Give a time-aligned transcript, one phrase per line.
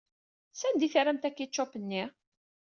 [0.59, 2.03] Sanda ay terramt akičup-nni?